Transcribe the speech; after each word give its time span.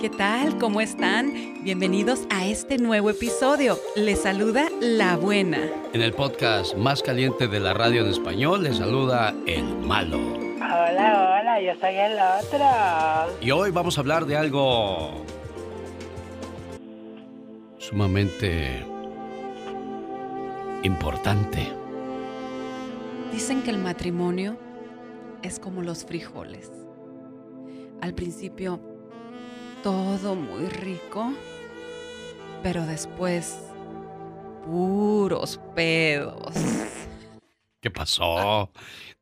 ¿Qué 0.00 0.10
tal? 0.18 0.58
¿Cómo 0.58 0.80
están? 0.80 1.62
Bienvenidos 1.62 2.26
a 2.28 2.44
este 2.44 2.76
nuevo 2.78 3.10
episodio. 3.10 3.78
Les 3.94 4.22
saluda 4.22 4.66
La 4.80 5.16
Buena. 5.16 5.60
En 5.92 6.02
el 6.02 6.12
podcast 6.12 6.74
más 6.74 7.04
caliente 7.04 7.46
de 7.46 7.60
la 7.60 7.72
radio 7.72 8.02
en 8.02 8.08
español, 8.08 8.64
les 8.64 8.78
saluda 8.78 9.32
El 9.46 9.76
Malo. 9.76 10.18
Hola, 10.56 11.38
hola, 11.40 11.60
yo 11.60 11.72
soy 11.80 11.94
el 11.94 12.14
otro. 12.14 13.38
Y 13.40 13.52
hoy 13.52 13.70
vamos 13.70 13.96
a 13.96 14.00
hablar 14.00 14.26
de 14.26 14.36
algo 14.36 15.24
sumamente 17.88 18.84
importante. 20.82 21.68
Dicen 23.32 23.62
que 23.62 23.70
el 23.70 23.78
matrimonio 23.78 24.58
es 25.42 25.60
como 25.60 25.82
los 25.82 26.04
frijoles. 26.04 26.72
Al 28.00 28.12
principio 28.12 28.80
todo 29.84 30.34
muy 30.34 30.66
rico, 30.66 31.32
pero 32.60 32.84
después 32.86 33.56
puros 34.64 35.60
pedos. 35.76 36.54
¿Qué 37.80 37.90
pasó? 37.92 38.72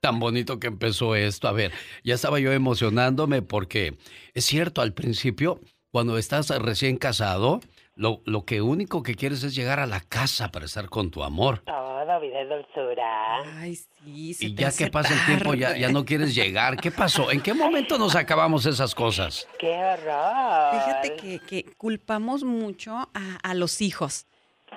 Tan 0.01 0.19
bonito 0.19 0.59
que 0.59 0.69
empezó 0.69 1.15
esto. 1.15 1.49
A 1.49 1.53
ver, 1.53 1.71
ya 2.03 2.15
estaba 2.15 2.41
yo 2.41 2.51
emocionándome 2.51 3.43
porque 3.43 3.99
es 4.33 4.47
cierto, 4.47 4.81
al 4.81 4.95
principio, 4.95 5.61
cuando 5.91 6.17
estás 6.17 6.49
recién 6.63 6.97
casado, 6.97 7.61
lo, 7.97 8.23
lo 8.25 8.45
que 8.45 8.61
único 8.61 9.03
que 9.03 9.15
quieres 9.15 9.43
es 9.45 9.55
llegar 9.55 9.79
a 9.79 9.87
la 9.87 10.01
casa 10.01 10.51
para 10.51 10.65
estar 10.67 10.89
con 10.89 11.11
tu 11.11 11.23
amor. 11.23 11.61
Todo 11.65 12.21
vida 12.21 12.45
dulzura. 12.45 13.61
Ay, 13.61 13.77
sí, 13.77 14.35
se 14.35 14.47
Y 14.47 14.55
te 14.55 14.63
ya 14.63 14.69
hace 14.69 14.85
que 14.85 14.91
pasa 14.91 15.15
el 15.15 15.27
tiempo 15.27 15.55
ya, 15.55 15.77
ya 15.77 15.91
no 15.91 16.05
quieres 16.05 16.35
llegar. 16.35 16.77
¿Qué 16.77 16.91
pasó? 16.91 17.31
¿En 17.31 17.41
qué 17.41 17.55
momento 17.55 17.97
nos 17.99 18.17
acabamos 18.17 18.67
esas 18.67 18.95
cosas? 18.95 19.47
¡Qué 19.59 19.73
horror! 19.73 20.73
Fíjate 20.73 21.17
que, 21.17 21.39
que 21.41 21.65
culpamos 21.77 22.45
mucho 22.45 22.95
a, 23.15 23.39
a 23.43 23.55
los 23.55 23.81
hijos. 23.81 24.27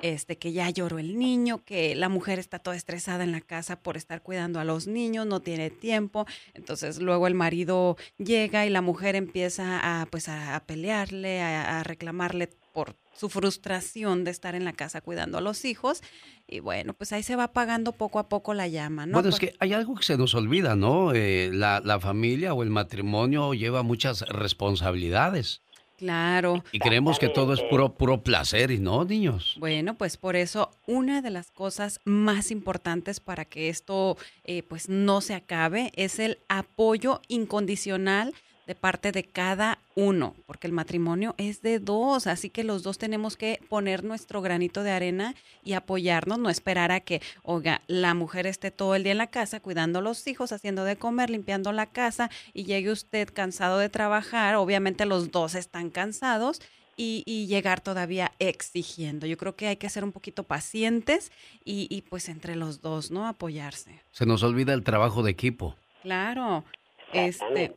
Este, 0.03 0.37
que 0.37 0.51
ya 0.51 0.69
lloró 0.69 0.99
el 0.99 1.17
niño, 1.17 1.63
que 1.65 1.95
la 1.95 2.07
mujer 2.07 2.37
está 2.37 2.59
toda 2.59 2.75
estresada 2.75 3.23
en 3.23 3.31
la 3.31 3.41
casa 3.41 3.79
por 3.79 3.97
estar 3.97 4.21
cuidando 4.21 4.59
a 4.59 4.63
los 4.63 4.85
niños, 4.85 5.25
no 5.25 5.39
tiene 5.39 5.71
tiempo. 5.71 6.27
Entonces 6.53 7.01
luego 7.01 7.25
el 7.25 7.33
marido 7.33 7.97
llega 8.19 8.67
y 8.67 8.69
la 8.69 8.81
mujer 8.81 9.15
empieza 9.15 10.01
a, 10.01 10.05
pues, 10.05 10.29
a, 10.29 10.55
a 10.55 10.59
pelearle, 10.65 11.41
a, 11.41 11.79
a 11.79 11.83
reclamarle 11.83 12.49
por 12.73 12.95
su 13.17 13.29
frustración 13.29 14.23
de 14.23 14.31
estar 14.31 14.55
en 14.55 14.63
la 14.63 14.73
casa 14.73 15.01
cuidando 15.01 15.37
a 15.37 15.41
los 15.41 15.65
hijos. 15.65 16.01
Y 16.47 16.59
bueno, 16.59 16.93
pues 16.93 17.11
ahí 17.11 17.23
se 17.23 17.35
va 17.35 17.45
apagando 17.45 17.91
poco 17.91 18.19
a 18.19 18.29
poco 18.29 18.53
la 18.53 18.67
llama, 18.67 19.05
¿no? 19.05 19.13
bueno, 19.13 19.29
es 19.29 19.39
que 19.39 19.53
hay 19.59 19.73
algo 19.73 19.95
que 19.95 20.03
se 20.03 20.17
nos 20.17 20.33
olvida, 20.35 20.75
¿no? 20.75 21.13
Eh, 21.13 21.49
la, 21.51 21.81
la 21.83 21.99
familia 21.99 22.53
o 22.53 22.63
el 22.63 22.69
matrimonio 22.69 23.53
lleva 23.53 23.83
muchas 23.83 24.21
responsabilidades. 24.21 25.61
Claro. 25.97 26.63
Y 26.71 26.77
creemos 26.77 27.17
que 27.17 27.27
todo 27.27 27.53
es 27.53 27.61
puro, 27.63 27.95
puro 27.95 28.21
placer 28.21 28.69
y 28.69 28.77
no, 28.77 29.03
niños. 29.03 29.55
Bueno, 29.59 29.97
pues 29.97 30.15
por 30.15 30.35
eso 30.35 30.69
una 30.85 31.23
de 31.23 31.31
las 31.31 31.49
cosas 31.49 31.99
más 32.05 32.51
importantes 32.51 33.19
para 33.19 33.45
que 33.45 33.69
esto 33.69 34.15
eh, 34.43 34.61
pues 34.61 34.89
no 34.89 35.21
se 35.21 35.33
acabe 35.33 35.91
es 35.95 36.19
el 36.19 36.37
apoyo 36.49 37.21
incondicional 37.27 38.35
de 38.67 38.75
parte 38.75 39.13
de 39.13 39.23
cada 39.23 39.79
uno, 39.95 40.35
porque 40.45 40.67
el 40.67 40.73
matrimonio 40.73 41.33
es 41.37 41.61
de 41.61 41.79
dos, 41.79 42.27
así 42.27 42.49
que 42.49 42.65
los 42.65 42.83
dos 42.83 42.97
tenemos 42.97 43.37
que 43.37 43.61
poner 43.69 44.03
nuestro 44.03 44.41
granito 44.41 44.83
de 44.83 44.91
arena 44.91 45.35
y 45.63 45.73
apoyarnos, 45.73 46.37
no 46.37 46.49
esperar 46.49 46.91
a 46.91 46.99
que, 46.99 47.21
oiga, 47.43 47.81
la 47.87 48.13
mujer 48.13 48.45
esté 48.45 48.69
todo 48.69 48.93
el 48.93 49.03
día 49.03 49.13
en 49.13 49.19
la 49.19 49.27
casa 49.27 49.61
cuidando 49.61 49.99
a 49.99 50.01
los 50.01 50.27
hijos, 50.27 50.51
haciendo 50.51 50.83
de 50.83 50.97
comer, 50.97 51.29
limpiando 51.29 51.71
la 51.71 51.85
casa 51.85 52.29
y 52.53 52.65
llegue 52.65 52.91
usted 52.91 53.29
cansado 53.33 53.79
de 53.79 53.89
trabajar, 53.89 54.55
obviamente 54.55 55.05
los 55.05 55.31
dos 55.31 55.55
están 55.55 55.89
cansados 55.89 56.61
y, 56.97 57.23
y 57.25 57.47
llegar 57.47 57.79
todavía 57.79 58.33
exigiendo. 58.39 59.27
Yo 59.27 59.37
creo 59.37 59.55
que 59.55 59.67
hay 59.67 59.77
que 59.77 59.89
ser 59.89 60.03
un 60.03 60.11
poquito 60.11 60.43
pacientes 60.43 61.31
y, 61.63 61.87
y, 61.89 62.01
pues 62.01 62.27
entre 62.27 62.57
los 62.57 62.81
dos, 62.81 63.11
¿no? 63.11 63.27
Apoyarse. 63.27 64.01
Se 64.11 64.25
nos 64.25 64.43
olvida 64.43 64.73
el 64.73 64.83
trabajo 64.83 65.23
de 65.23 65.31
equipo. 65.31 65.75
Claro. 66.01 66.65
Este. 67.13 67.75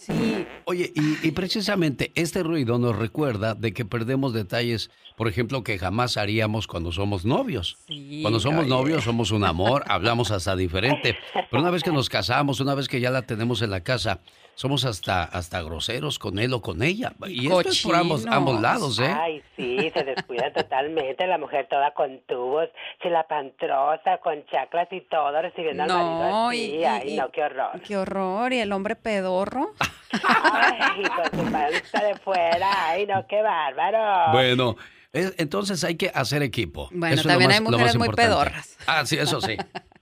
Sí, 0.00 0.46
Oye, 0.64 0.92
y, 0.94 1.28
y 1.28 1.30
precisamente 1.32 2.12
este 2.14 2.42
ruido 2.42 2.78
nos 2.78 2.96
recuerda 2.96 3.54
de 3.54 3.72
que 3.72 3.84
perdemos 3.84 4.32
detalles, 4.32 4.90
por 5.16 5.28
ejemplo, 5.28 5.62
que 5.62 5.78
jamás 5.78 6.16
haríamos 6.16 6.66
cuando 6.66 6.92
somos 6.92 7.24
novios. 7.24 7.76
sí. 7.86 8.20
Cuando 8.22 8.40
somos 8.40 8.60
oye. 8.60 8.70
novios 8.70 9.04
somos 9.04 9.30
un 9.30 9.44
amor, 9.44 9.84
hablamos 9.86 10.30
hasta 10.30 10.56
diferente. 10.56 11.16
Pero 11.50 11.60
una 11.62 11.70
vez 11.70 11.82
que 11.82 11.92
nos 11.92 12.08
casamos, 12.08 12.60
una 12.60 12.74
vez 12.74 12.88
que 12.88 13.00
ya 13.00 13.10
la 13.10 13.22
tenemos 13.22 13.62
en 13.62 13.70
la 13.70 13.80
casa, 13.80 14.20
somos 14.54 14.84
hasta, 14.84 15.22
hasta 15.24 15.62
groseros 15.62 16.18
con 16.18 16.38
él 16.38 16.52
o 16.52 16.60
con 16.60 16.82
ella. 16.82 17.12
Y 17.26 17.46
esto 17.46 17.60
es 17.70 17.82
por 17.82 17.94
ambos, 17.96 18.26
ambos 18.26 18.60
lados, 18.60 18.98
¿eh? 18.98 19.14
Ay, 19.18 19.42
sí, 19.56 19.90
se 19.94 20.04
descuida 20.04 20.52
totalmente. 20.54 21.26
La 21.26 21.38
mujer 21.38 21.66
toda 21.70 21.92
con 21.94 22.20
tubos, 22.28 22.68
chilapantrosa, 23.02 24.18
con 24.22 24.44
chaclas 24.46 24.88
y 24.90 25.00
todo, 25.02 25.40
recibiendo 25.40 25.82
al 25.84 25.88
marido 25.88 26.48
así. 26.48 26.56
y- 26.58 26.76
y- 26.80 26.84
Ay, 26.84 27.14
y- 27.14 27.16
no, 27.16 27.30
qué 27.30 27.42
horror. 27.42 27.80
Qué 27.86 27.96
horror. 27.96 28.52
Y 28.52 28.58
el 28.60 28.72
hombre 28.72 28.96
pedorro. 28.96 29.74
Ay, 30.24 31.02
con 31.04 31.24
su 31.46 31.52
panza 31.52 32.04
de 32.04 32.14
fuera. 32.16 32.90
Ay, 32.90 33.06
no, 33.06 33.26
qué 33.26 33.40
bárbaro. 33.42 34.32
Bueno, 34.32 34.76
es- 35.12 35.34
entonces 35.38 35.82
hay 35.84 35.96
que 35.96 36.10
hacer 36.14 36.42
equipo. 36.42 36.88
Bueno, 36.92 37.14
Eso 37.14 37.20
es 37.20 37.24
lo 37.26 37.30
también 37.32 37.48
más- 37.50 37.58
hay 37.58 37.64
mujeres 37.64 37.96
muy 37.96 38.06
importante. 38.08 38.30
pedorras. 38.30 38.76
Ah, 38.86 39.06
sí, 39.06 39.16
eso 39.16 39.40
sí. 39.40 39.56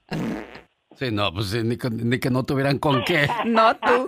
Sí, 0.99 1.11
no, 1.11 1.31
pues 1.33 1.47
sí, 1.47 1.61
ni, 1.63 1.77
con- 1.77 2.09
ni 2.09 2.19
que 2.19 2.29
no 2.29 2.43
tuvieran 2.43 2.77
con 2.77 3.03
qué. 3.05 3.25
No 3.45 3.73
tú. 3.77 4.05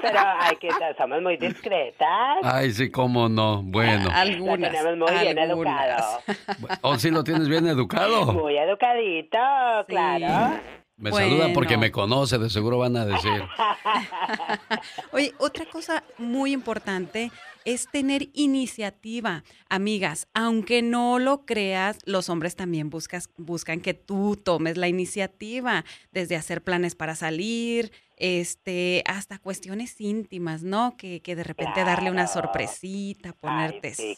Pero 0.00 0.18
hay 0.40 0.56
que 0.56 0.68
somos 0.98 1.22
muy 1.22 1.36
discretas. 1.36 2.38
Ay, 2.42 2.72
sí, 2.72 2.90
cómo 2.90 3.28
no. 3.28 3.62
Bueno. 3.62 4.06
Lo 4.06 4.10
Algunas. 4.14 4.72
tenemos 4.72 4.96
muy 5.10 5.20
bien 5.20 5.38
algunas. 5.38 5.84
educado. 5.92 6.78
¿O 6.80 6.96
sí 6.98 7.10
lo 7.10 7.22
tienes 7.22 7.48
bien 7.48 7.66
educado? 7.68 8.32
Muy 8.32 8.56
educadito, 8.56 9.38
claro. 9.86 10.58
Me 11.02 11.10
Bueno. 11.10 11.30
saludan 11.30 11.52
porque 11.52 11.76
me 11.76 11.90
conoce, 11.90 12.38
de 12.38 12.48
seguro 12.48 12.78
van 12.78 12.96
a 12.96 13.04
decir. 13.04 13.42
Oye, 15.10 15.34
otra 15.38 15.66
cosa 15.66 16.04
muy 16.16 16.52
importante 16.52 17.32
es 17.64 17.88
tener 17.90 18.28
iniciativa. 18.34 19.42
Amigas, 19.68 20.28
aunque 20.32 20.80
no 20.80 21.18
lo 21.18 21.44
creas, 21.44 21.98
los 22.04 22.28
hombres 22.28 22.54
también 22.54 22.88
buscas, 22.88 23.30
buscan 23.36 23.80
que 23.80 23.94
tú 23.94 24.36
tomes 24.36 24.76
la 24.76 24.86
iniciativa, 24.86 25.84
desde 26.12 26.36
hacer 26.36 26.62
planes 26.62 26.94
para 26.94 27.16
salir, 27.16 27.90
este, 28.24 29.02
hasta 29.06 29.38
cuestiones 29.38 30.00
íntimas, 30.00 30.62
¿no? 30.62 30.96
Que, 30.96 31.20
que 31.22 31.34
de 31.34 31.42
repente 31.42 31.82
darle 31.84 32.08
una 32.12 32.28
sorpresita, 32.28 33.32
ponerte 33.32 33.94
sí, 33.96 34.14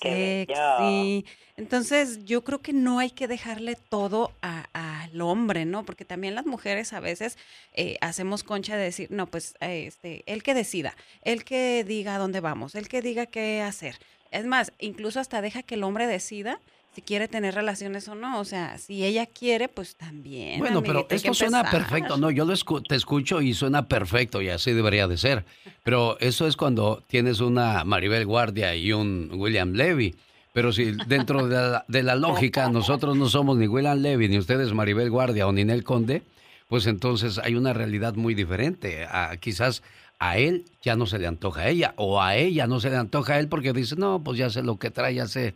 sexy. 0.46 1.24
Entonces, 1.56 2.22
yo 2.26 2.44
creo 2.44 2.60
que 2.60 2.74
no 2.74 2.98
hay 2.98 3.10
que 3.10 3.26
dejarle 3.28 3.76
todo 3.76 4.30
a- 4.42 4.66
al 4.74 5.18
hombre, 5.22 5.64
¿no? 5.64 5.84
Porque 5.86 6.04
también 6.04 6.34
las 6.34 6.44
mujeres 6.44 6.92
a 6.92 7.00
veces 7.00 7.38
eh, 7.72 7.96
hacemos 8.02 8.44
concha 8.44 8.76
de 8.76 8.84
decir, 8.84 9.08
no, 9.10 9.26
pues 9.26 9.54
este, 9.60 10.22
él 10.26 10.42
que 10.42 10.52
decida, 10.52 10.94
él 11.22 11.42
que 11.44 11.82
diga 11.84 12.18
dónde 12.18 12.40
vamos, 12.40 12.74
él 12.74 12.88
que 12.88 13.00
diga 13.00 13.24
qué 13.24 13.62
hacer. 13.62 13.96
Es 14.30 14.44
más, 14.44 14.70
incluso 14.80 15.18
hasta 15.18 15.40
deja 15.40 15.62
que 15.62 15.76
el 15.76 15.84
hombre 15.84 16.06
decida 16.06 16.60
si 16.94 17.02
quiere 17.02 17.28
tener 17.28 17.54
relaciones 17.54 18.06
o 18.08 18.14
no. 18.14 18.40
O 18.40 18.44
sea, 18.44 18.78
si 18.78 19.04
ella 19.04 19.26
quiere, 19.26 19.68
pues 19.68 19.96
también. 19.96 20.58
Bueno, 20.60 20.80
pero 20.80 20.92
amiguita, 21.00 21.14
esto 21.16 21.34
suena 21.34 21.60
empezar. 21.60 21.80
perfecto, 21.80 22.16
¿no? 22.16 22.30
Yo 22.30 22.44
lo 22.44 22.52
escu- 22.52 22.86
te 22.86 22.94
escucho 22.94 23.40
y 23.40 23.54
suena 23.54 23.86
perfecto 23.88 24.40
y 24.42 24.48
así 24.48 24.72
debería 24.72 25.08
de 25.08 25.16
ser. 25.16 25.44
Pero 25.82 26.18
eso 26.20 26.46
es 26.46 26.56
cuando 26.56 27.02
tienes 27.08 27.40
una 27.40 27.84
Maribel 27.84 28.26
Guardia 28.26 28.74
y 28.74 28.92
un 28.92 29.30
William 29.34 29.72
Levy. 29.72 30.14
Pero 30.52 30.72
si 30.72 30.92
dentro 31.08 31.48
de 31.48 31.54
la, 31.56 31.84
de 31.88 32.02
la 32.04 32.14
lógica 32.14 32.68
nosotros 32.68 33.16
no 33.16 33.28
somos 33.28 33.56
ni 33.58 33.66
William 33.66 33.98
Levy, 33.98 34.28
ni 34.28 34.38
ustedes 34.38 34.72
Maribel 34.72 35.10
Guardia 35.10 35.48
o 35.48 35.52
Ninel 35.52 35.82
Conde, 35.82 36.22
pues 36.68 36.86
entonces 36.86 37.38
hay 37.38 37.56
una 37.56 37.72
realidad 37.72 38.14
muy 38.14 38.34
diferente. 38.34 39.06
Quizás 39.40 39.82
a 40.20 40.38
él 40.38 40.64
ya 40.80 40.94
no 40.94 41.06
se 41.06 41.18
le 41.18 41.26
antoja 41.26 41.62
a 41.62 41.68
ella 41.68 41.92
o 41.96 42.22
a 42.22 42.36
ella 42.36 42.68
no 42.68 42.78
se 42.78 42.88
le 42.88 42.96
antoja 42.96 43.34
a 43.34 43.40
él 43.40 43.48
porque 43.48 43.72
dice, 43.72 43.96
no, 43.96 44.22
pues 44.22 44.38
ya 44.38 44.48
sé 44.48 44.62
lo 44.62 44.78
que 44.78 44.90
trae, 44.92 45.14
ya 45.16 45.26
sé. 45.26 45.54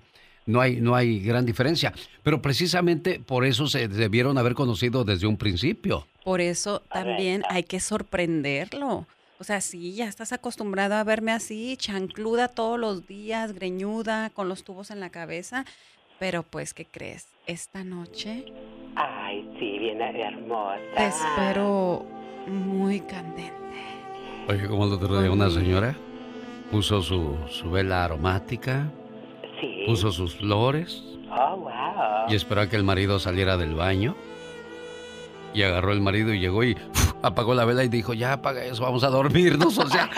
No 0.48 0.62
hay, 0.62 0.80
no 0.80 0.94
hay 0.94 1.20
gran 1.20 1.44
diferencia. 1.44 1.92
Pero 2.22 2.40
precisamente 2.40 3.20
por 3.20 3.44
eso 3.44 3.66
se 3.66 3.86
debieron 3.86 4.38
haber 4.38 4.54
conocido 4.54 5.04
desde 5.04 5.26
un 5.26 5.36
principio. 5.36 6.06
Por 6.24 6.40
eso 6.40 6.80
también 6.90 7.42
hay 7.50 7.64
que 7.64 7.80
sorprenderlo. 7.80 9.06
O 9.38 9.44
sea, 9.44 9.60
sí, 9.60 9.92
ya 9.92 10.08
estás 10.08 10.32
acostumbrado 10.32 10.94
a 10.94 11.04
verme 11.04 11.32
así, 11.32 11.76
chancluda 11.76 12.48
todos 12.48 12.80
los 12.80 13.06
días, 13.06 13.52
greñuda, 13.52 14.30
con 14.30 14.48
los 14.48 14.64
tubos 14.64 14.90
en 14.90 15.00
la 15.00 15.10
cabeza. 15.10 15.66
Pero 16.18 16.42
pues, 16.42 16.72
¿qué 16.72 16.86
crees? 16.86 17.26
Esta 17.46 17.84
noche 17.84 18.46
Ay, 18.96 19.48
sí, 19.60 19.78
bien 19.78 20.00
hermosa. 20.00 20.80
te 20.96 21.06
espero 21.06 22.06
muy 22.46 23.00
candente. 23.00 23.52
Oye, 24.48 24.66
como 24.66 24.86
el 24.86 24.92
otro 24.94 25.20
día 25.20 25.30
una 25.30 25.50
señora 25.50 25.94
puso 26.70 27.02
su, 27.02 27.36
su 27.50 27.70
vela 27.70 28.04
aromática, 28.04 28.90
Sí. 29.60 29.84
puso 29.86 30.12
sus 30.12 30.36
flores 30.36 31.02
Oh, 31.30 31.56
wow. 31.56 31.72
y 32.28 32.34
esperó 32.34 32.62
a 32.62 32.68
que 32.68 32.76
el 32.76 32.84
marido 32.84 33.18
saliera 33.18 33.56
del 33.56 33.74
baño. 33.74 34.14
Y 35.54 35.62
agarró 35.62 35.92
el 35.92 36.00
marido 36.00 36.32
y 36.32 36.40
llegó 36.40 36.62
y 36.62 36.72
¡uf! 36.72 37.12
apagó 37.22 37.54
la 37.54 37.64
vela 37.64 37.82
y 37.84 37.88
dijo, 37.88 38.12
ya 38.14 38.34
apaga 38.34 38.64
eso, 38.64 38.82
vamos 38.82 39.02
a 39.04 39.08
dormirnos. 39.08 39.76
O 39.78 39.88
sea, 39.88 40.08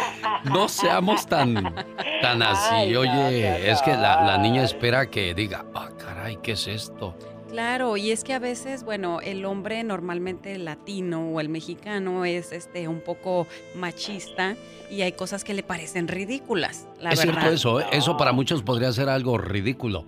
no 0.45 0.69
seamos 0.69 1.27
tan, 1.27 1.75
tan 2.21 2.43
así. 2.43 2.75
Ay, 2.75 2.93
no, 2.93 3.01
Oye, 3.01 3.71
es 3.71 3.81
que 3.83 3.93
la, 3.93 4.23
la 4.25 4.39
niña 4.39 4.63
espera 4.65 5.07
que 5.07 5.33
diga, 5.35 5.65
ah, 5.75 5.89
caray, 5.99 6.39
¿qué 6.43 6.53
es 6.53 6.67
esto? 6.69 7.15
Claro, 7.51 7.97
y 7.97 8.13
es 8.13 8.23
que 8.23 8.33
a 8.33 8.39
veces, 8.39 8.85
bueno, 8.85 9.21
el 9.21 9.45
hombre 9.45 9.83
normalmente 9.83 10.53
el 10.53 10.65
latino 10.65 11.31
o 11.31 11.41
el 11.41 11.49
mexicano 11.49 12.25
es 12.25 12.53
este 12.53 12.87
un 12.87 13.01
poco 13.01 13.47
machista 13.75 14.57
y 14.91 15.03
hay 15.03 15.13
cosas 15.13 15.43
que 15.43 15.53
le 15.53 15.63
parecen 15.63 16.07
ridículas, 16.07 16.87
la 17.01 17.11
es 17.11 17.19
verdad. 17.19 17.41
cierto 17.41 17.55
eso, 17.55 17.81
¿eh? 17.81 17.87
eso 17.93 18.17
para 18.17 18.33
muchos 18.33 18.63
podría 18.63 18.93
ser 18.93 19.09
algo 19.09 19.37
ridículo. 19.37 20.05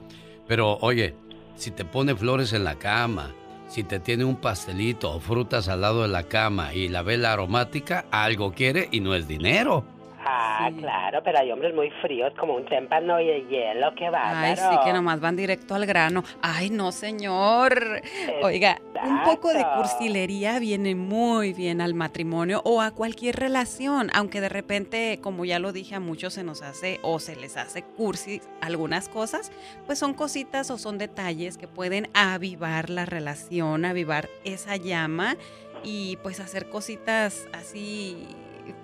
Pero 0.47 0.79
oye, 0.81 1.15
si 1.57 1.73
te 1.73 1.85
pone 1.85 2.15
flores 2.15 2.53
en 2.53 2.65
la 2.65 2.77
cama, 2.77 3.35
si 3.69 3.83
te 3.83 3.99
tiene 3.99 4.25
un 4.25 4.37
pastelito 4.37 5.11
o 5.11 5.21
frutas 5.21 5.69
al 5.69 5.81
lado 5.81 6.03
de 6.03 6.09
la 6.09 6.25
cama 6.25 6.75
y 6.75 6.89
la 6.89 7.03
vela 7.03 7.33
aromática, 7.33 8.05
algo 8.11 8.53
quiere 8.53 8.89
y 8.93 9.01
no 9.01 9.15
es 9.15 9.27
dinero. 9.27 9.85
Ah, 10.25 10.69
Sí. 10.73 10.79
claro, 10.81 11.21
pero 11.25 11.39
hay 11.41 11.51
hombres 11.51 11.75
muy 11.75 11.91
fríos 12.03 12.33
como 12.39 12.55
un 12.55 12.65
témpano 12.67 13.21
y 13.21 13.27
de 13.27 13.47
hielo, 13.47 13.93
qué 13.97 14.07
Ay, 14.07 14.11
bárbaro. 14.13 14.71
sí, 14.71 14.79
que 14.85 14.93
nomás 14.93 15.21
van 15.21 15.37
directo 15.37 15.75
al 15.75 15.85
grano. 15.87 16.23
Ay, 16.43 16.71
no, 16.71 16.93
señor. 16.93 18.03
Oiga, 18.43 18.81
un 19.05 19.23
poco 19.25 19.53
de 19.53 19.65
cursilería 19.77 20.59
viene 20.59 20.95
muy 20.95 21.53
bien 21.53 21.81
al 21.81 21.95
matrimonio 21.95 22.63
o 22.65 22.81
a 22.81 22.93
cualquier 22.93 23.37
relación, 23.37 24.11
aunque 24.15 24.41
de 24.41 24.49
repente, 24.49 25.19
como 25.23 25.45
ya 25.45 25.59
lo 25.59 25.73
dije, 25.73 25.95
a 25.97 26.01
muchos 26.01 26.35
se 26.35 26.45
nos 26.45 26.63
hace 26.63 27.01
o 27.03 27.19
se 27.19 27.35
les 27.37 27.57
hace 27.57 27.83
cursi 27.83 28.41
algunas 28.61 29.09
cosas, 29.09 29.51
pues 29.87 29.99
son 29.99 30.15
cositas 30.15 30.71
o 30.71 30.79
son 30.79 30.99
detalles 30.99 31.59
que 31.59 31.67
pueden 31.69 32.09
avivar 32.15 32.91
la 32.91 33.07
relación, 33.07 33.85
avivar 33.85 34.29
esa 34.45 34.77
llama 34.77 35.37
y 35.83 36.17
pues 36.23 36.39
hacer 36.39 36.69
cositas 36.69 37.49
así, 37.53 38.27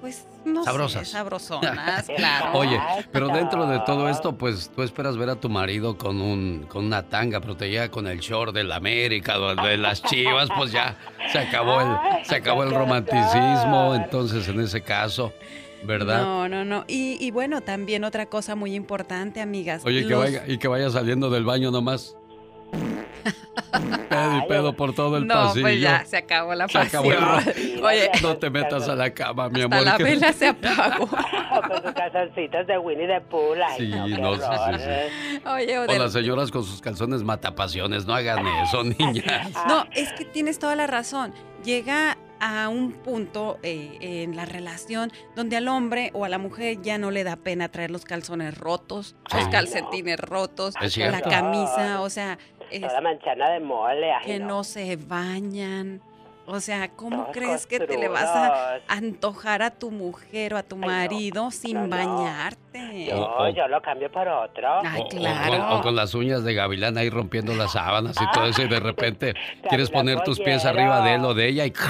pues 0.00 0.26
no 0.44 0.64
Sabrosas. 0.64 1.06
sé, 1.06 1.12
sabrosonas, 1.12 2.06
claro. 2.16 2.58
Oye, 2.58 2.80
pero 3.12 3.28
dentro 3.28 3.66
de 3.66 3.80
todo 3.80 4.08
esto, 4.08 4.36
pues 4.36 4.70
tú 4.75 4.82
esperas 4.82 5.16
ver 5.16 5.30
a 5.30 5.36
tu 5.36 5.48
marido 5.48 5.96
con 5.98 6.20
un 6.20 6.66
con 6.69 6.84
una 6.86 7.02
tanga, 7.08 7.40
pero 7.40 7.56
te 7.56 7.69
llega 7.70 7.90
con 7.90 8.06
el 8.06 8.19
short 8.20 8.54
del 8.54 8.70
América 8.72 9.38
de 9.38 9.76
las 9.76 10.02
Chivas, 10.02 10.48
pues 10.56 10.72
ya 10.72 10.96
se 11.30 11.38
acabó 11.38 11.80
el 11.80 12.25
se 12.25 12.36
acabó 12.36 12.64
el 12.64 12.70
romanticismo, 12.70 13.94
entonces 13.94 14.48
en 14.48 14.60
ese 14.60 14.80
caso, 14.82 15.32
¿verdad? 15.84 16.22
No, 16.22 16.48
no, 16.48 16.64
no. 16.64 16.84
Y, 16.88 17.16
y 17.24 17.31
bueno, 17.31 17.60
también 17.60 18.04
otra 18.04 18.26
cosa 18.26 18.54
muy 18.54 18.74
importante, 18.74 19.40
amigas. 19.40 19.82
Oye, 19.84 20.06
que 20.06 20.14
vaya, 20.14 20.44
y 20.46 20.58
que 20.58 20.69
vaya 20.69 20.90
saliendo 20.90 21.31
del 21.31 21.44
baño 21.44 21.70
nomás. 21.70 22.16
Pedo 24.08 24.38
y 24.38 24.42
pedo 24.48 24.72
por 24.75 24.94
todo 24.94 25.16
el 25.19 25.26
no, 25.26 25.34
pasillo. 25.34 25.62
pues 25.62 25.80
ya 25.80 26.04
se 26.04 26.16
acabó 26.16 26.54
la 26.54 26.69
Se 26.69 26.78
acabó 26.78 27.12
el 27.12 27.19
pasión. 27.19 27.54
Oye, 27.84 28.10
No 28.22 28.36
te 28.36 28.50
metas 28.50 28.88
a 28.88 28.94
la 28.94 29.10
cama, 29.12 29.48
mi 29.48 29.62
hasta 29.62 29.76
amor. 29.76 29.86
la 29.86 29.96
que- 29.96 30.04
vela 30.04 30.32
se 30.32 30.48
apagó. 30.48 31.06
con 31.08 31.82
sus 31.82 31.92
calzoncitos 31.92 32.66
de 32.66 32.78
Winnie 32.78 33.06
the 33.06 33.20
Pooh. 33.22 33.54
Ay, 33.66 33.78
Sí, 33.78 33.88
no, 33.88 34.08
no, 34.08 34.34
sí, 34.36 34.40
sí. 34.78 35.40
Oye, 35.46 35.78
O 35.78 35.86
las 35.86 36.12
señoras 36.12 36.50
con 36.50 36.64
sus 36.64 36.80
calzones 36.80 37.22
matapasiones, 37.22 38.06
no 38.06 38.14
hagan 38.14 38.46
eso, 38.64 38.82
niñas. 38.84 39.50
No, 39.66 39.84
es 39.92 40.12
que 40.12 40.24
tienes 40.24 40.58
toda 40.58 40.74
la 40.76 40.86
razón. 40.86 41.32
Llega 41.64 42.16
a 42.40 42.69
un 42.69 42.92
punto 42.92 43.58
eh, 43.64 43.98
en 44.00 44.36
la 44.36 44.44
relación 44.44 45.10
donde 45.34 45.56
al 45.56 45.66
hombre 45.66 46.12
o 46.14 46.24
a 46.24 46.28
la 46.28 46.38
mujer 46.38 46.81
ya 46.82 46.96
no 46.96 47.10
le 47.10 47.24
da 47.24 47.34
pena 47.34 47.69
traer 47.69 47.90
los 47.90 48.04
calzones 48.04 48.56
rotos, 48.56 49.16
los 49.34 49.48
calcetines 49.48 50.20
rotos, 50.20 50.74
la 50.96 51.20
camisa, 51.20 52.00
o 52.00 52.08
sea, 52.10 52.38
es- 52.70 52.81
Toda 52.82 53.00
manchana 53.00 53.50
de 53.50 53.61
mole. 53.61 54.12
Ay, 54.12 54.25
que 54.26 54.38
no. 54.38 54.47
no 54.49 54.65
se 54.65 54.97
bañan. 54.97 56.00
O 56.50 56.61
sea, 56.61 56.88
¿cómo 56.88 57.25
Todos 57.25 57.37
crees 57.37 57.67
que 57.67 57.79
te 57.79 57.99
le 57.99 58.09
vas 58.09 58.25
a 58.25 58.79
antojar 58.88 59.61
a 59.62 59.70
tu 59.70 59.91
mujer 59.91 60.55
o 60.55 60.56
a 60.56 60.62
tu 60.62 60.76
marido 60.76 61.50
sin 61.50 61.75
No, 61.75 61.87
no. 61.87 61.94
bañarte? 61.94 63.05
Yo, 63.06 63.49
yo 63.50 63.69
lo 63.69 63.82
cambio 63.82 64.11
por 64.11 64.26
otro. 64.26 64.67
Ay, 64.82 65.03
O- 65.03 65.05
o 65.05 65.09
claro. 65.09 65.50
con- 65.69 65.73
O, 65.79 65.82
con 65.82 65.94
las 65.97 66.15
uñas 66.15 66.44
de 66.44 66.55
gavilán 66.55 66.97
ahí 66.97 67.11
rompiendo 67.11 67.55
las 67.55 67.73
sábanas 67.73 68.17
y 68.19 68.31
todo 68.31 68.47
eso 68.47 68.62
y 68.62 68.69
de 68.69 68.81
repente 68.81 69.35
quieres 69.69 69.91
poner 69.91 70.23
tus 70.23 70.41
pies 70.41 70.65
arriba 70.65 71.03
de 71.03 71.15
él 71.17 71.25
o 71.26 71.35
de 71.35 71.49
ella 71.49 71.67
y... 71.67 71.73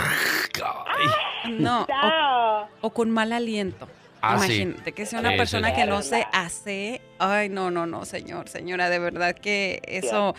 Ay. 1.45 1.53
No, 1.53 1.83
o, 1.83 1.87
No. 1.87 2.69
o 2.81 2.91
con 2.91 3.11
mal 3.11 3.33
aliento. 3.33 3.87
Ah, 4.21 4.39
sí. 4.41 4.63
Imagínate 4.63 4.93
que 4.93 5.07
sea 5.07 5.21
una 5.21 5.31
Sí, 5.33 5.37
persona 5.37 5.69
sí. 5.71 5.75
que 5.77 5.87
no 5.87 6.03
se 6.03 6.27
hace. 6.33 7.01
Ay, 7.19 7.49
no, 7.49 7.71
no, 7.71 7.87
no, 7.87 8.05
señor, 8.05 8.49
señora, 8.49 8.91
de 8.91 8.99
verdad 8.99 9.35
que 9.35 9.81
eso. 9.87 10.35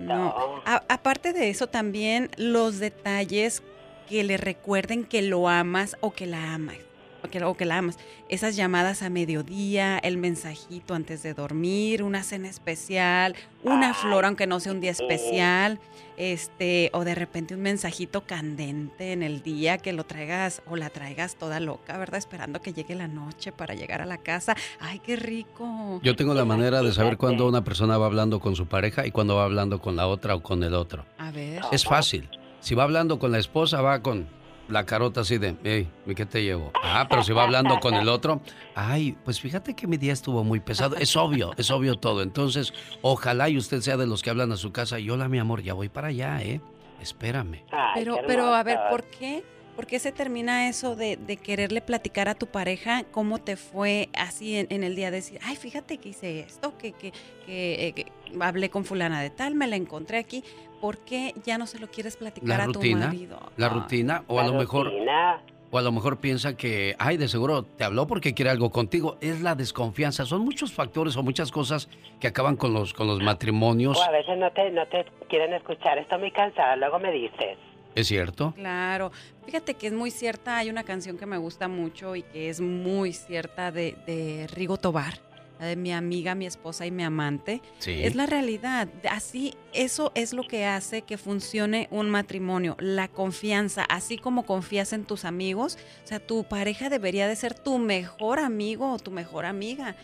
No. 0.00 0.62
A- 0.66 0.82
aparte 0.88 1.32
de 1.32 1.48
eso, 1.50 1.68
también 1.68 2.30
los 2.36 2.78
detalles 2.78 3.62
que 4.08 4.24
le 4.24 4.36
recuerden 4.36 5.04
que 5.04 5.22
lo 5.22 5.48
amas 5.48 5.96
o 6.00 6.12
que 6.12 6.26
la 6.26 6.54
amas. 6.54 6.76
O 7.24 7.28
que, 7.28 7.42
o 7.42 7.56
que 7.56 7.64
la 7.64 7.78
amas. 7.78 7.98
Esas 8.28 8.56
llamadas 8.56 9.02
a 9.02 9.10
mediodía, 9.10 9.98
el 9.98 10.16
mensajito 10.16 10.94
antes 10.94 11.22
de 11.22 11.34
dormir, 11.34 12.02
una 12.02 12.22
cena 12.22 12.48
especial, 12.48 13.36
una 13.62 13.94
flor 13.94 14.24
aunque 14.24 14.46
no 14.46 14.58
sea 14.60 14.72
un 14.72 14.80
día 14.80 14.90
especial, 14.90 15.78
este, 16.16 16.90
o 16.92 17.04
de 17.04 17.14
repente 17.14 17.54
un 17.54 17.62
mensajito 17.62 18.22
candente 18.22 19.12
en 19.12 19.22
el 19.22 19.42
día 19.42 19.78
que 19.78 19.92
lo 19.92 20.04
traigas 20.04 20.62
o 20.66 20.76
la 20.76 20.90
traigas 20.90 21.36
toda 21.36 21.60
loca, 21.60 21.96
¿verdad? 21.98 22.18
Esperando 22.18 22.60
que 22.60 22.72
llegue 22.72 22.94
la 22.94 23.08
noche 23.08 23.52
para 23.52 23.74
llegar 23.74 24.02
a 24.02 24.06
la 24.06 24.18
casa. 24.18 24.56
Ay, 24.80 24.98
qué 24.98 25.16
rico. 25.16 26.00
Yo 26.02 26.16
tengo 26.16 26.34
la 26.34 26.44
manera 26.44 26.82
de 26.82 26.92
saber 26.92 27.16
cuándo 27.16 27.48
una 27.48 27.64
persona 27.64 27.98
va 27.98 28.06
hablando 28.06 28.40
con 28.40 28.56
su 28.56 28.66
pareja 28.66 29.06
y 29.06 29.10
cuándo 29.10 29.36
va 29.36 29.44
hablando 29.44 29.80
con 29.80 29.96
la 29.96 30.06
otra 30.06 30.34
o 30.34 30.42
con 30.42 30.62
el 30.62 30.74
otro. 30.74 31.04
A 31.18 31.30
ver. 31.30 31.62
Es 31.72 31.84
fácil. 31.84 32.28
Si 32.60 32.74
va 32.74 32.84
hablando 32.84 33.18
con 33.18 33.32
la 33.32 33.38
esposa, 33.38 33.80
va 33.80 34.02
con 34.02 34.28
la 34.72 34.84
carota 34.86 35.20
así 35.20 35.38
de, 35.38 35.56
hey, 35.62 35.88
¿qué 36.16 36.26
te 36.26 36.42
llevo? 36.42 36.72
Ah, 36.82 37.06
pero 37.08 37.22
si 37.22 37.32
va 37.32 37.44
hablando 37.44 37.78
con 37.80 37.94
el 37.94 38.08
otro, 38.08 38.40
ay, 38.74 39.16
pues 39.24 39.40
fíjate 39.40 39.74
que 39.74 39.86
mi 39.86 39.96
día 39.98 40.12
estuvo 40.12 40.42
muy 40.42 40.60
pesado. 40.60 40.96
Es 40.96 41.14
obvio, 41.16 41.52
es 41.56 41.70
obvio 41.70 41.96
todo. 41.96 42.22
Entonces, 42.22 42.72
ojalá 43.02 43.48
y 43.48 43.58
usted 43.58 43.80
sea 43.80 43.96
de 43.96 44.06
los 44.06 44.22
que 44.22 44.30
hablan 44.30 44.50
a 44.52 44.56
su 44.56 44.72
casa 44.72 44.98
y 44.98 45.10
hola, 45.10 45.28
mi 45.28 45.38
amor, 45.38 45.62
ya 45.62 45.74
voy 45.74 45.88
para 45.88 46.08
allá, 46.08 46.40
¿eh? 46.42 46.60
Espérame. 47.00 47.64
Ay, 47.70 47.92
Pero, 48.04 48.16
pero 48.26 48.54
a 48.54 48.62
ver. 48.62 48.78
¿por 48.90 49.02
qué? 49.04 49.44
¿Por 49.76 49.86
qué 49.86 49.98
se 49.98 50.12
termina 50.12 50.68
eso 50.68 50.96
de, 50.96 51.16
de 51.16 51.36
quererle 51.38 51.80
platicar 51.80 52.28
a 52.28 52.34
tu 52.34 52.46
pareja 52.46 53.04
cómo 53.10 53.38
te 53.38 53.56
fue 53.56 54.10
así 54.12 54.56
en, 54.56 54.66
en 54.70 54.84
el 54.84 54.94
día? 54.96 55.10
Decir, 55.10 55.38
ay, 55.42 55.56
fíjate 55.56 55.96
que 55.98 56.10
hice 56.10 56.40
esto, 56.40 56.76
que, 56.76 56.92
que, 56.92 57.12
que, 57.46 57.88
eh, 57.88 57.92
que 57.92 58.06
hablé 58.40 58.68
con 58.68 58.84
fulana 58.84 59.22
de 59.22 59.30
tal, 59.30 59.54
me 59.54 59.66
la 59.66 59.76
encontré 59.76 60.18
aquí. 60.18 60.44
¿Por 60.80 60.98
qué 60.98 61.32
ya 61.44 61.56
no 61.58 61.66
se 61.66 61.78
lo 61.78 61.88
quieres 61.88 62.16
platicar 62.16 62.58
La 62.58 62.64
a 62.64 62.66
rutina, 62.66 63.00
tu 63.00 63.06
marido? 63.06 63.38
la 63.56 63.68
rutina, 63.70 64.24
o 64.26 64.38
a 64.40 64.42
La 64.42 64.50
lo 64.50 64.58
mejor, 64.58 64.86
rutina. 64.88 65.40
o 65.70 65.78
a 65.78 65.82
lo 65.82 65.90
mejor 65.92 66.18
piensa 66.18 66.54
que, 66.56 66.94
ay, 66.98 67.16
de 67.16 67.28
seguro 67.28 67.62
te 67.62 67.84
habló 67.84 68.06
porque 68.06 68.34
quiere 68.34 68.50
algo 68.50 68.70
contigo. 68.70 69.16
Es 69.22 69.40
la 69.40 69.54
desconfianza. 69.54 70.26
Son 70.26 70.42
muchos 70.44 70.72
factores 70.72 71.16
o 71.16 71.22
muchas 71.22 71.50
cosas 71.50 71.88
que 72.20 72.26
acaban 72.26 72.56
con 72.56 72.74
los, 72.74 72.92
con 72.92 73.06
los 73.06 73.22
matrimonios. 73.22 73.96
O 73.96 74.02
a 74.02 74.10
veces 74.10 74.36
no 74.36 74.50
te, 74.52 74.70
no 74.70 74.86
te 74.88 75.06
quieren 75.30 75.54
escuchar. 75.54 75.96
Estoy 75.98 76.18
muy 76.18 76.30
cansada. 76.32 76.76
Luego 76.76 76.98
me 76.98 77.10
dices. 77.12 77.56
¿Es 77.94 78.08
cierto? 78.08 78.52
Claro, 78.56 79.12
fíjate 79.44 79.74
que 79.74 79.88
es 79.88 79.92
muy 79.92 80.10
cierta, 80.10 80.56
hay 80.56 80.70
una 80.70 80.84
canción 80.84 81.18
que 81.18 81.26
me 81.26 81.36
gusta 81.36 81.68
mucho 81.68 82.16
y 82.16 82.22
que 82.22 82.48
es 82.48 82.60
muy 82.60 83.12
cierta 83.12 83.70
de, 83.70 83.96
de 84.06 84.46
Rigo 84.54 84.78
Tobar, 84.78 85.20
la 85.60 85.66
de 85.66 85.76
mi 85.76 85.92
amiga, 85.92 86.34
mi 86.34 86.46
esposa 86.46 86.86
y 86.86 86.90
mi 86.90 87.02
amante. 87.02 87.60
Sí. 87.78 88.02
Es 88.02 88.14
la 88.14 88.26
realidad. 88.26 88.88
Así, 89.10 89.54
eso 89.72 90.10
es 90.14 90.32
lo 90.32 90.42
que 90.44 90.64
hace 90.64 91.02
que 91.02 91.18
funcione 91.18 91.88
un 91.90 92.08
matrimonio. 92.08 92.76
La 92.80 93.08
confianza, 93.08 93.84
así 93.84 94.16
como 94.16 94.44
confías 94.44 94.92
en 94.92 95.04
tus 95.04 95.24
amigos. 95.24 95.78
O 96.04 96.06
sea, 96.06 96.18
tu 96.18 96.44
pareja 96.44 96.88
debería 96.88 97.28
de 97.28 97.36
ser 97.36 97.54
tu 97.54 97.78
mejor 97.78 98.38
amigo 98.38 98.92
o 98.92 98.98
tu 98.98 99.10
mejor 99.10 99.44
amiga. 99.44 99.94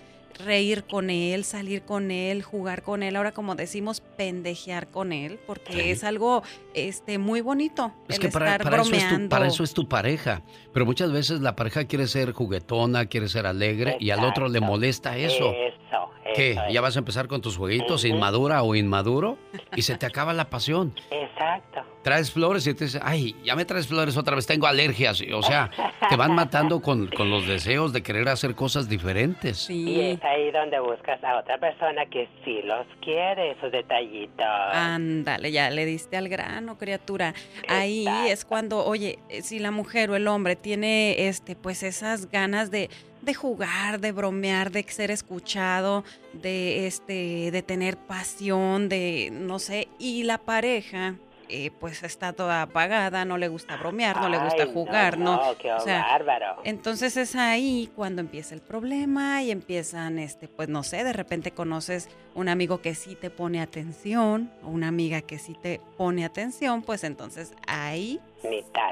Reír 0.45 0.85
con 0.85 1.11
él, 1.11 1.45
salir 1.45 1.83
con 1.83 2.11
él, 2.11 2.42
jugar 2.42 2.83
con 2.83 3.02
él. 3.02 3.16
Ahora, 3.16 3.33
como 3.33 3.54
decimos, 3.54 4.00
pendejear 4.16 4.87
con 4.88 5.12
él, 5.12 5.38
porque 5.47 5.73
Sí. 5.73 5.80
es 5.90 6.04
algo 6.04 6.42
este, 6.75 7.18
muy 7.18 7.40
bonito. 7.40 7.92
Es 8.09 8.16
el 8.16 8.23
que 8.23 8.28
para, 8.28 8.52
estar 8.52 8.62
para 8.71 8.83
eso 8.83 8.95
es 8.95 9.00
tu, 9.02 9.07
bromeando. 9.09 9.28
para 9.28 9.47
eso 9.47 9.64
es 9.64 9.75
tu 9.75 9.88
pareja. 9.88 10.42
Pero 10.73 10.87
muchas 10.87 11.11
veces 11.12 11.40
la 11.40 11.57
pareja 11.57 11.85
quiere 11.87 12.07
ser 12.07 12.33
juguetona, 12.33 13.07
quiere 13.07 13.28
ser 13.28 13.47
alegre 13.47 13.97
y 14.00 14.11
al 14.11 14.25
otro 14.25 14.49
le 14.49 14.61
molesta 14.61 15.16
eso. 15.16 15.52
Eso, 15.52 16.11
¿Qué? 16.38 16.57
¿Ya 16.73 16.80
vas 16.80 16.95
a 16.97 17.00
empezar 17.00 17.26
con 17.26 17.40
tus 17.42 17.57
jueguitos, 17.57 18.04
inmadura 18.04 18.62
o 18.62 18.75
inmaduro? 18.75 19.38
Y 19.75 19.83
se 19.83 19.97
te 19.97 20.07
acaba 20.07 20.33
la 20.33 20.49
pasión. 20.49 20.95
Exacto. 21.11 21.83
Traes 22.02 22.30
flores 22.33 22.66
y 22.66 22.75
te 22.75 22.85
dices, 22.85 23.00
ay, 23.04 23.35
ya 23.45 23.57
me 23.57 23.64
traes 23.64 23.88
flores 23.88 24.16
otra 24.16 24.35
vez, 24.37 24.47
tengo 24.47 24.66
alergias. 24.66 25.21
O 25.35 25.42
sea, 25.42 25.68
te 26.09 26.16
van 26.16 26.35
matando 26.35 26.80
con, 26.80 27.09
con 27.16 27.28
los 27.30 27.47
deseos 27.47 27.92
de 27.92 28.02
querer 28.02 28.28
hacer 28.28 28.54
cosas 28.54 28.88
diferentes. 28.88 29.68
Y 29.68 29.85
Sí. 29.85 30.00
es 30.00 30.23
ahí 30.25 30.50
donde 30.52 30.78
buscas 30.80 31.23
a 31.25 31.38
otra 31.38 31.59
persona 31.59 32.07
que 32.07 32.28
sí 32.45 32.61
los 32.64 32.87
quiere, 33.02 33.50
esos 33.52 33.73
detallitos. 33.73 34.47
Ándale, 34.73 35.50
ya 35.52 35.71
le 35.71 35.85
diste 35.85 36.16
al 36.16 36.28
grano, 36.28 36.78
criatura. 36.78 37.35
Ahí 37.68 38.02
Exacto. 38.07 38.33
es 38.33 38.45
cuando, 38.45 38.85
oye, 38.87 39.18
eh, 39.28 39.42
si 39.42 39.59
la 39.59 39.71
mujer 39.73 40.11
o 40.11 40.16
el 40.16 40.28
hombre 40.28 40.54
tiene 40.57 41.26
este, 41.28 41.57
pues 41.57 41.83
esas 41.83 42.30
ganas 42.30 42.71
de, 42.71 42.88
de 43.28 43.35
jugar, 43.35 44.00
de 44.00 44.11
bromear, 44.11 44.70
de 44.70 44.82
ser 44.88 45.11
escuchado, 45.11 46.02
de 46.32 46.87
este, 46.87 47.50
de 47.50 47.62
tener 47.62 47.99
pasión, 47.99 48.88
de 48.88 49.28
no 49.30 49.58
sé, 49.58 49.88
y 49.99 50.23
la 50.23 50.38
pareja 50.38 51.16
eh, 51.50 51.70
pues 51.78 52.02
está 52.02 52.32
toda 52.32 52.62
apagada, 52.62 53.26
no 53.26 53.37
le 53.37 53.49
gusta 53.49 53.76
bromear, 53.76 54.18
no 54.18 54.30
le 54.30 54.38
gusta 54.38 54.66
jugar, 54.66 55.18
¿no? 55.18 55.40
qué 55.58 55.68
bárbaro. 55.70 56.56
Entonces 56.64 57.18
es 57.18 57.37
ahí 57.37 57.90
cuando 57.94 58.23
empieza 58.23 58.54
el 58.54 58.62
problema 58.62 59.42
y 59.42 59.50
empiezan, 59.50 60.18
este, 60.18 60.49
pues 60.49 60.70
no 60.70 60.82
sé, 60.82 61.04
de 61.04 61.12
repente 61.12 61.50
conoces 61.50 62.08
un 62.35 62.49
amigo 62.49 62.80
que 62.80 62.94
sí 62.94 63.14
te 63.14 63.28
pone 63.28 63.61
atención, 63.61 64.50
o 64.62 64.68
una 64.68 64.88
amiga 64.88 65.20
que 65.20 65.38
sí 65.38 65.54
te 65.61 65.82
pone 65.99 66.25
atención, 66.25 66.80
pues 66.80 67.04
entonces 67.04 67.52
ahí 67.66 68.20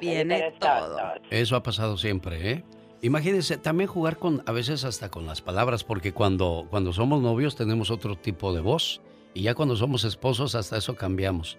viene 0.03 0.53
todo. 0.59 0.99
Eso 1.31 1.57
ha 1.57 1.63
pasado 1.63 1.97
siempre, 1.97 2.51
¿eh? 2.53 2.65
Imagínense, 3.03 3.59
también 3.59 3.89
jugar 3.89 4.19
con, 4.19 4.43
a 4.47 4.53
veces 4.53 4.85
hasta 4.85 5.11
con 5.11 5.27
las 5.27 5.43
palabras, 5.43 5.85
porque 5.85 6.13
cuando, 6.13 6.67
cuando 6.71 6.93
somos 6.93 7.23
novios 7.23 7.57
tenemos 7.57 7.91
otro 7.91 8.17
tipo 8.17 8.55
de 8.55 8.61
voz. 8.61 9.01
Y 9.35 9.43
ya 9.43 9.55
cuando 9.55 9.77
somos 9.77 10.05
esposos, 10.05 10.55
hasta 10.55 10.79
eso 10.79 10.97
cambiamos. 10.97 11.57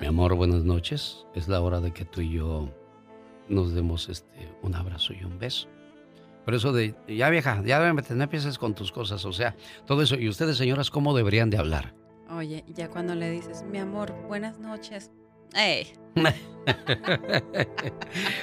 Mi 0.00 0.06
amor, 0.06 0.34
buenas 0.34 0.64
noches. 0.64 1.26
Es 1.34 1.48
la 1.48 1.60
hora 1.60 1.80
de 1.80 1.92
que 1.92 2.04
tú 2.04 2.20
y 2.20 2.32
yo 2.32 2.68
nos 3.48 3.72
demos 3.72 4.08
este 4.08 4.48
un 4.62 4.74
abrazo 4.74 5.12
y 5.12 5.24
un 5.24 5.38
beso. 5.38 5.68
Por 6.44 6.54
eso 6.54 6.72
de, 6.72 6.94
ya 7.06 7.28
vieja, 7.30 7.62
ya 7.64 7.92
no 7.92 8.22
empieces 8.22 8.58
con 8.58 8.74
tus 8.74 8.90
cosas, 8.90 9.24
o 9.24 9.32
sea, 9.32 9.54
todo 9.86 10.02
eso. 10.02 10.16
¿Y 10.16 10.28
ustedes, 10.28 10.56
señoras, 10.56 10.90
cómo 10.90 11.14
deberían 11.14 11.50
de 11.50 11.58
hablar? 11.58 11.94
Oye, 12.30 12.64
ya 12.68 12.88
cuando 12.88 13.14
le 13.14 13.30
dices, 13.30 13.64
mi 13.70 13.78
amor, 13.78 14.14
buenas 14.26 14.58
noches. 14.58 15.10
¡Ey! 15.54 15.92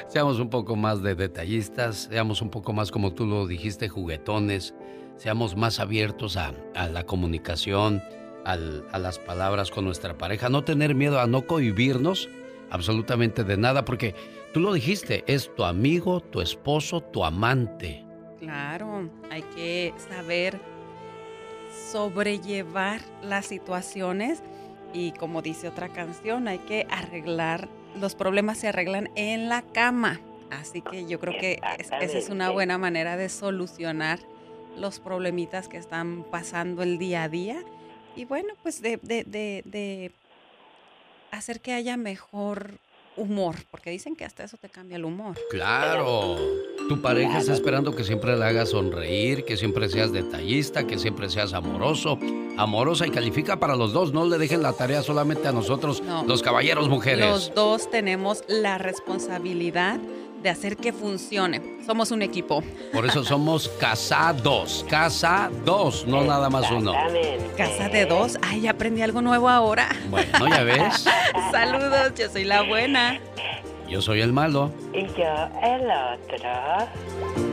seamos 0.08 0.40
un 0.40 0.50
poco 0.50 0.76
más 0.76 1.04
de 1.04 1.16
detallistas, 1.16 2.08
seamos 2.10 2.42
un 2.42 2.50
poco 2.50 2.74
más, 2.74 2.92
como 2.92 3.14
tú 3.14 3.26
lo 3.26 3.48
dijiste, 3.48 3.90
juguetones, 3.90 4.74
seamos 5.18 5.56
más 5.56 5.80
abiertos 5.80 6.38
a, 6.38 6.54
a 6.74 6.88
la 6.88 7.06
comunicación, 7.06 8.02
a 8.46 9.00
las 9.00 9.18
palabras 9.18 9.72
con 9.72 9.86
nuestra 9.86 10.18
pareja, 10.18 10.50
no 10.50 10.64
tener 10.64 10.94
miedo 10.94 11.20
a 11.20 11.26
no 11.26 11.48
cohibirnos 11.48 12.30
absolutamente 12.70 13.44
de 13.44 13.58
nada, 13.58 13.86
porque 13.86 14.14
tú 14.54 14.60
lo 14.60 14.74
dijiste, 14.74 15.24
es 15.28 15.54
tu 15.56 15.64
amigo, 15.64 16.22
tu 16.22 16.42
esposo, 16.42 17.02
tu 17.02 17.26
amante. 17.26 18.06
Claro, 18.40 19.10
hay 19.32 19.42
que 19.56 19.94
saber 20.10 20.60
sobrellevar 21.92 23.02
las 23.24 23.48
situaciones 23.48 24.44
y 24.96 25.12
como 25.12 25.42
dice 25.42 25.68
otra 25.68 25.90
canción, 25.90 26.48
hay 26.48 26.60
que 26.60 26.88
arreglar, 26.90 27.68
los 28.00 28.16
problemas 28.16 28.60
se 28.60 28.70
arreglan 28.70 29.10
en 29.16 29.50
la 29.50 29.62
cama. 29.62 30.22
Así 30.50 30.82
que 30.82 31.06
yo 31.06 31.20
creo 31.20 31.38
que 31.38 31.60
esa 31.80 32.18
es 32.18 32.30
una 32.30 32.50
buena 32.50 32.78
manera 32.78 33.18
de 33.18 33.28
solucionar 33.28 34.20
los 34.78 35.02
problemitas 35.02 35.68
que 35.68 35.78
están 35.78 36.24
pasando 36.24 36.82
el 36.82 36.98
día 36.98 37.24
a 37.24 37.30
día 37.30 37.62
y 38.16 38.24
bueno, 38.24 38.54
pues 38.64 38.82
de, 38.82 38.98
de, 38.98 39.24
de, 39.26 40.12
hacer 41.32 41.60
que 41.60 41.74
haya 41.74 41.98
mejor 41.98 42.80
humor, 43.18 43.56
porque 43.72 43.90
dicen 43.90 44.16
que 44.16 44.26
hasta 44.26 44.44
eso 44.44 44.58
te 44.58 44.70
cambia 44.70 44.98
el 44.98 45.06
humor. 45.06 45.36
Claro. 45.50 46.38
Tu 46.88 47.02
pareja 47.02 47.40
está 47.40 47.54
esperando 47.54 47.96
que 47.96 48.04
siempre 48.04 48.38
le 48.38 48.46
hagas 48.46 48.70
sonreír, 48.70 49.44
que 49.46 49.58
siempre 49.58 49.90
seas 49.90 50.12
detallista, 50.12 50.86
que 50.86 51.00
siempre 51.00 51.30
seas 51.30 51.54
amoroso, 51.54 52.20
amorosa 52.58 53.08
y 53.08 53.12
califica 53.12 53.60
para 53.60 53.76
los 53.76 53.94
dos. 53.94 54.14
No 54.14 54.26
le 54.26 54.38
dejen 54.38 54.62
la 54.62 54.74
tarea 54.74 55.02
solamente 55.02 55.48
a 55.48 55.52
nosotros, 55.52 56.04
los 56.28 56.44
caballeros 56.44 56.90
mujeres. 56.90 57.26
Los 57.26 57.54
dos 57.56 57.90
tenemos 57.90 58.44
la 58.48 58.78
responsabilidad 58.78 60.00
de 60.46 60.52
hacer 60.52 60.78
que 60.78 60.94
funcione. 60.94 61.60
Somos 61.88 62.12
un 62.12 62.22
equipo. 62.22 62.64
Por 62.94 63.04
eso 63.04 63.24
somos 63.24 63.68
casados. 63.80 64.86
Casa 64.88 65.50
dos, 65.66 66.06
no 66.06 66.24
nada 66.24 66.52
más 66.52 66.70
uno. 66.70 66.94
Casa 67.58 67.90
de 67.90 68.06
dos. 68.06 68.38
Ay, 68.44 68.68
aprendí 68.68 69.02
algo 69.02 69.24
nuevo 69.24 69.50
ahora. 69.50 69.90
Bueno, 70.12 70.48
ya 70.48 70.64
ves. 70.64 71.04
Saludos, 71.52 72.14
yo 72.16 72.30
soy 72.30 72.44
la 72.44 72.62
buena. 72.62 73.20
Yo 73.90 74.04
soy 74.04 74.22
el 74.22 74.34
malo. 74.34 74.72
Y 74.94 75.08
yo 75.18 75.50
el 75.64 75.90
otro. 75.90 77.45